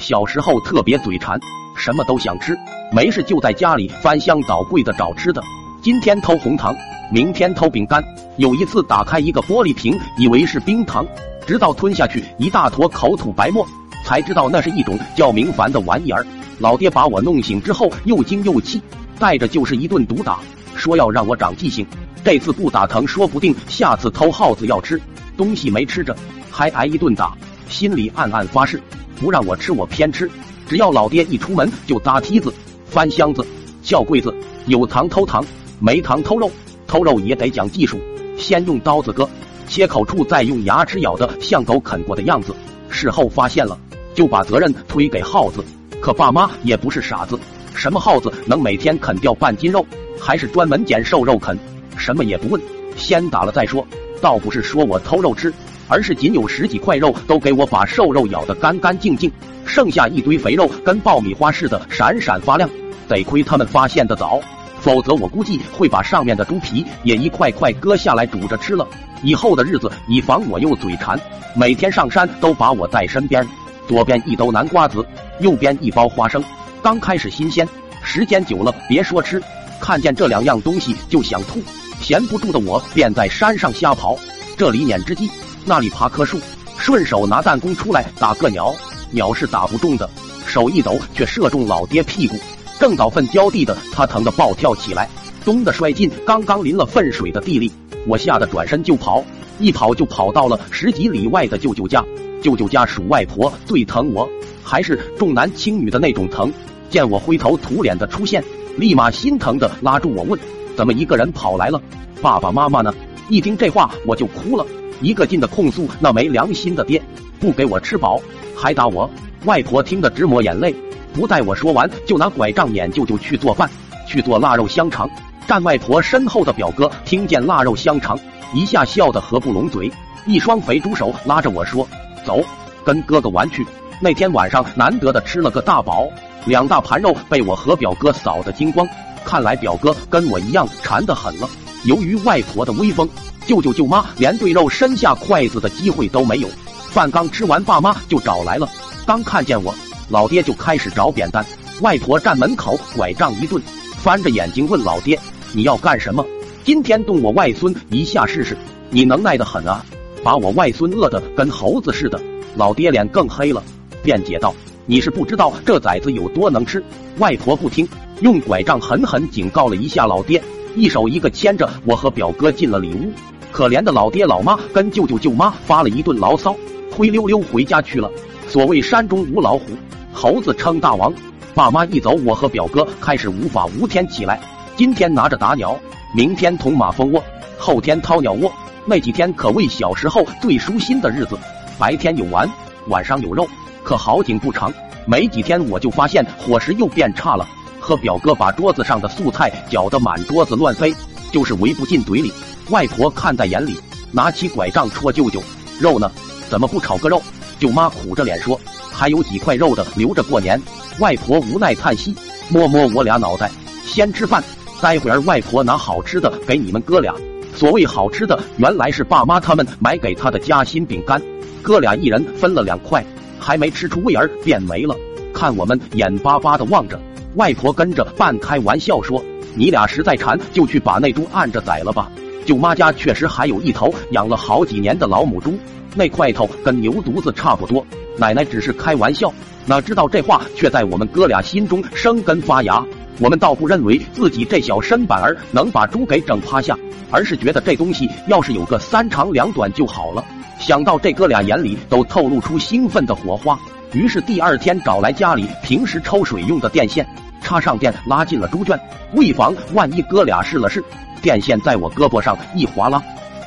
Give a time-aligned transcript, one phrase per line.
[0.00, 1.38] 小时候特别嘴馋，
[1.76, 2.58] 什么都想吃，
[2.90, 5.42] 没事就在家里翻箱倒柜的找吃的。
[5.82, 6.74] 今天偷红糖，
[7.12, 8.02] 明天偷饼干。
[8.38, 11.06] 有一次打开一个玻璃瓶，以为是冰糖，
[11.46, 13.66] 直到吞下去一大坨口吐白沫，
[14.02, 16.26] 才知道那是一种叫明矾的玩意儿。
[16.58, 18.80] 老爹把我弄醒之后，又惊又气，
[19.18, 20.38] 带着就是一顿毒打，
[20.74, 21.86] 说要让我长记性。
[22.24, 24.98] 这次不打疼，说不定下次偷耗子要吃
[25.36, 26.16] 东西没吃着，
[26.50, 27.36] 还挨一顿打。
[27.68, 28.82] 心里暗暗发誓，
[29.20, 30.28] 不让我吃我偏吃，
[30.66, 32.52] 只要老爹一出门就搭梯子、
[32.86, 33.46] 翻箱子、
[33.82, 34.34] 撬柜子，
[34.66, 35.44] 有糖偷糖。
[35.78, 36.50] 没糖偷肉，
[36.86, 37.98] 偷肉也得讲技术，
[38.38, 39.28] 先用刀子割，
[39.66, 42.54] 切口处再用牙齿咬的像狗啃过的样子。
[42.88, 43.78] 事后发现了，
[44.14, 45.62] 就把责任推给耗子。
[46.00, 47.38] 可爸妈也不是傻子，
[47.74, 49.84] 什么耗子能每天啃掉半斤肉，
[50.18, 51.58] 还是专门捡瘦肉啃？
[51.96, 52.60] 什么也不问，
[52.96, 53.86] 先打了再说。
[54.20, 55.52] 倒不是说我偷肉吃，
[55.90, 59.30] 而是仅有十几块肉都给我把瘦肉咬得干干净净，
[59.66, 62.70] 剩下一堆肥肉跟爆米花似的闪闪发亮。
[63.08, 64.40] 得亏他们发现的早。
[64.80, 68.86] 否则，我估计会把上面的猪皮也一块块割下来煮着吃了。
[69.22, 71.20] 以后的日子，以防我又嘴馋，
[71.54, 73.46] 每天上山都把我带身边，
[73.86, 75.04] 左边一兜南瓜子，
[75.40, 76.42] 右边一包花生。
[76.82, 77.68] 刚开始新鲜，
[78.02, 79.42] 时间久了，别说吃，
[79.80, 81.60] 看见这两样东西就想吐。
[82.00, 84.16] 闲不住的我便在山上瞎跑，
[84.56, 85.28] 这里撵只鸡，
[85.70, 86.36] 那里爬棵树，
[86.78, 88.74] 顺手拿弹弓出来打个鸟，
[89.12, 90.10] 鸟是打不中的，
[90.44, 92.34] 手一抖却射中老爹屁股。
[92.80, 95.08] 正倒粪浇地的他疼得暴跳起来，
[95.44, 97.70] 咚的摔进刚刚淋了粪水的地里。
[98.04, 99.24] 我吓得转身就跑，
[99.60, 102.04] 一跑就跑到了十几里外的舅舅家。
[102.42, 104.28] 舅舅家属外婆最疼我，
[104.64, 106.52] 还是重男轻女的那种疼。
[106.90, 108.42] 见我灰头土脸的出现，
[108.76, 110.40] 立马心疼的拉住我问
[110.76, 111.80] ：“怎么一个人跑来了？
[112.20, 112.92] 爸爸妈妈呢？”
[113.30, 114.66] 一听这话我就哭了，
[115.00, 117.02] 一个劲的控诉那没良心的爹，
[117.38, 118.20] 不给我吃饱
[118.56, 119.10] 还打我。
[119.44, 120.74] 外婆听得直抹眼泪。
[121.12, 123.68] 不待我说完，就拿拐杖撵舅舅去做饭，
[124.06, 125.10] 去做腊肉香肠。
[125.46, 128.16] 站外婆身后的表哥听见腊肉香肠，
[128.54, 129.90] 一下笑得合不拢嘴，
[130.26, 131.84] 一双肥猪手拉着我说
[132.24, 132.40] ：“走，
[132.84, 133.66] 跟哥哥玩去。”
[134.00, 136.06] 那天晚上难得的吃了个大饱，
[136.44, 138.86] 两大盘肉被我和表哥扫得精光。
[139.24, 141.48] 看来表哥跟我一样馋得很了。
[141.84, 143.08] 由于外婆的威风，
[143.46, 146.48] 舅舅舅妈连对肉伸下筷子的机会都没有。
[146.90, 148.68] 饭刚吃完，爸妈就找来了，
[149.06, 149.74] 刚看见我。
[150.08, 151.44] 老爹就开始找扁担，
[151.80, 153.62] 外婆站门口，拐杖一顿，
[153.98, 155.18] 翻着眼睛问老爹
[155.54, 156.26] ：“你要干什么？
[156.64, 158.58] 今天动我外孙一下试试，
[158.90, 159.84] 你能耐得很啊！
[160.22, 162.20] 把我外孙饿得跟猴子似的。”
[162.56, 163.62] 老爹脸更黑了，
[164.02, 164.52] 辩解道
[164.84, 166.82] ：“你是不知道这崽子有多能吃。”
[167.18, 167.88] 外婆不听，
[168.20, 170.42] 用拐杖狠狠警告了一下老爹，
[170.76, 173.12] 一手一个牵着我和表哥进了里屋。
[173.52, 176.54] 可怜的老爹老妈跟舅舅舅妈发了一顿牢骚，
[176.90, 178.10] 灰溜溜回家去了。
[178.48, 179.66] 所谓山中无老虎。
[180.12, 181.12] 猴子称大王，
[181.54, 184.40] 爸妈一走，我和表哥开始无法无天起来。
[184.76, 185.78] 今天拿着打鸟，
[186.14, 187.22] 明天捅马蜂窝，
[187.58, 188.52] 后天掏鸟窝。
[188.84, 191.38] 那几天可谓小时候最舒心的日子，
[191.78, 192.48] 白天有玩，
[192.88, 193.46] 晚上有肉。
[193.82, 194.72] 可好景不长，
[195.06, 197.46] 没几天我就发现伙食又变差了。
[197.80, 200.94] 和表哥把桌子上的素菜搅得满桌子乱飞，
[201.32, 202.32] 就是围不进嘴里。
[202.68, 203.76] 外婆看在眼里，
[204.12, 205.42] 拿起拐杖戳舅舅
[205.80, 206.10] ：“肉呢？
[206.48, 207.20] 怎么不炒个肉？”
[207.58, 208.60] 舅妈苦着脸说。
[208.92, 210.60] 还有几块肉的留着过年，
[210.98, 212.14] 外婆无奈叹息，
[212.50, 213.50] 摸摸我俩脑袋，
[213.86, 214.44] 先吃饭，
[214.78, 217.14] 待会儿外婆拿好吃的给你们哥俩。
[217.56, 221.20] 所谓好吃的，原来是爸妈他们买给他的夹心饼干，
[221.62, 223.02] 哥俩一人分了两块，
[223.38, 224.94] 还没吃出味儿便没了。
[225.32, 227.00] 看我们眼巴巴的望着，
[227.36, 229.22] 外婆跟着半开玩笑说
[229.54, 232.10] ：“你俩实在馋，就去把那猪按着宰了吧。”
[232.44, 235.56] 舅妈家确实还有一头养了好几年的老母猪，
[235.94, 237.86] 那块头跟牛犊子差不多。
[238.16, 239.32] 奶奶只是开玩笑，
[239.66, 242.84] 哪知道这话却在我们哥俩心中生根发芽。
[243.20, 246.76] 我们倒不认为自己这小身板儿能把猪给整趴下，
[247.10, 250.24] 而是觉得这东西要是有个三长两短就好了。
[250.58, 253.58] 想到这哥俩眼里都透露出兴奋的火花，
[253.92, 257.06] 于是第二天找来家里平时抽水用的电线，
[257.42, 258.78] 插上电拉进了猪圈，
[259.14, 260.84] 为防万一哥俩试了试，
[261.20, 263.02] 电线在我胳膊上一划拉。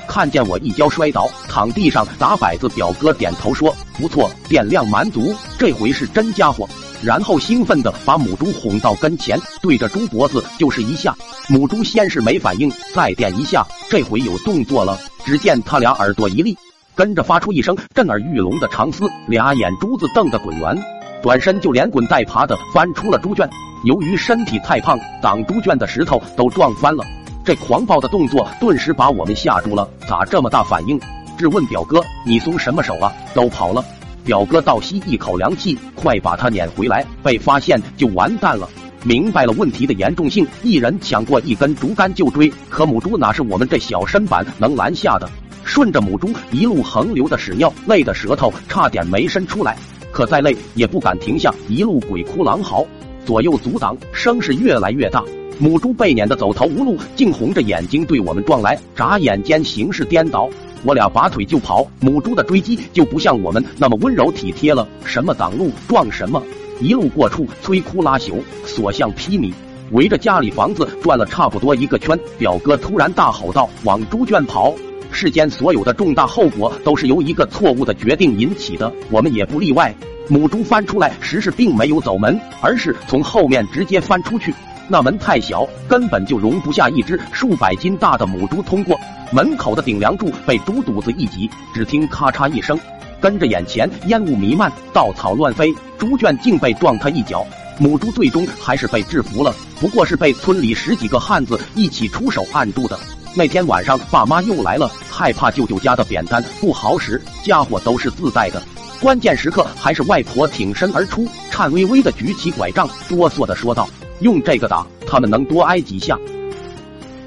[0.06, 6.68] 看见我一跤摔倒，躺地上打摆子，表哥点头说：“不错，电量满足，这回是真家伙。”
[7.02, 11.16] 然后兴奋地把母猪哄到跟前，对着猪脖子就是一下。
[11.48, 15.00] 母猪先是没反应，再电一下，这回有动作了。
[15.26, 16.56] 只见他俩耳朵一立，
[16.96, 20.78] 跟着发出一声震耳欲聋的长嘶，俩眼珠子瞪得滚圆，
[21.22, 23.50] 转身就连滚带爬的翻出了猪圈。
[23.84, 27.04] 由于身体太胖，挡猪圈的石头都撞翻了。
[27.44, 31.00] 这狂暴的动作顿时把我们吓住了，咋这么大反应？
[31.38, 33.12] 质问表哥：“你松什么手啊？
[33.34, 33.84] 都跑了！”
[34.24, 37.06] 表哥倒吸一口凉气，快把他撵回来！
[37.22, 38.70] 被发现就完蛋了。
[39.04, 42.50] 明白了问题的严重性，一人抢过一根竹竿就追。
[42.70, 45.30] 可母猪哪是我们这小身板能拦下的？
[45.64, 49.78] 顺着母猪一路横流的屎尿，累得舌头差点没伸出来。
[50.12, 52.86] 可再累也不敢停下，一路鬼哭狼嚎，
[53.26, 55.24] 左右阻挡，声势越来越大。
[55.60, 60.50] 母猪被撵得走投无路，竟红着眼睛对我们撞来，眨眼间形势颠倒。
[60.84, 66.44] 我俩拔腿就跑，母猪的追击就不像我们那么温柔体贴了，什么挡路撞什么，
[66.80, 69.54] 一路过处摧枯拉朽，所向披靡，
[69.92, 72.20] 围着家里房子转了差不多一个圈。
[72.38, 74.76] 表哥突然大吼道：“往猪圈跑！”
[75.14, 79.94] 世间所有的重大后果都是由一个错误的决定引起的，我们也不例外。
[80.28, 84.54] 母猪翻出来时是并没有走门，而是从后面直接翻出去。
[84.88, 89.00] 那门太小，根本就容不下一只数百斤大的母猪通过。
[89.32, 92.80] 门口的顶梁柱被猪肚子一挤，只听咔嚓一声，
[93.22, 97.46] 跟着眼前烟雾弥漫，稻草乱飞，猪圈竟被撞他一脚。
[97.80, 103.00] 母猪最终还是被制服了，不过是被村里十几个汉子一起出手按住的。
[103.36, 108.62] 那天晚上，爸妈又来了，害怕舅舅家的扁担不好使，家伙都是自带的。
[109.02, 113.90] 关键时刻，还是外婆挺身而出，颤巍巍的举起拐杖，哆嗦的说道
[114.22, 116.18] ：“用这个打，他们能多挨几下。”